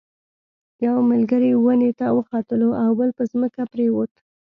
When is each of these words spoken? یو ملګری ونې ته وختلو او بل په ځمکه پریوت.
یو 0.85 0.97
ملګری 1.11 1.51
ونې 1.57 1.91
ته 1.99 2.05
وختلو 2.17 2.69
او 2.81 2.89
بل 2.99 3.09
په 3.17 3.23
ځمکه 3.31 3.61
پریوت. 3.71 4.11